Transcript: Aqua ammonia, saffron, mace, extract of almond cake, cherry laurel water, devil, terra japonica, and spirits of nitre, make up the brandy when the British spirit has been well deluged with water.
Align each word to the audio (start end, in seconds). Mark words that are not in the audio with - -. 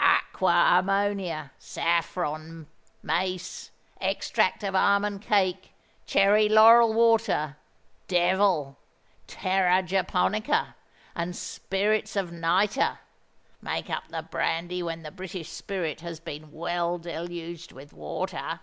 Aqua 0.00 0.78
ammonia, 0.78 1.50
saffron, 1.58 2.66
mace, 3.02 3.70
extract 4.00 4.64
of 4.64 4.74
almond 4.74 5.20
cake, 5.20 5.74
cherry 6.06 6.48
laurel 6.48 6.94
water, 6.94 7.58
devil, 8.08 8.78
terra 9.26 9.82
japonica, 9.82 10.76
and 11.14 11.36
spirits 11.36 12.16
of 12.16 12.32
nitre, 12.32 13.00
make 13.60 13.90
up 13.90 14.08
the 14.08 14.22
brandy 14.22 14.82
when 14.82 15.02
the 15.02 15.10
British 15.10 15.50
spirit 15.50 16.00
has 16.00 16.20
been 16.20 16.52
well 16.52 16.96
deluged 16.96 17.72
with 17.72 17.92
water. 17.92 18.60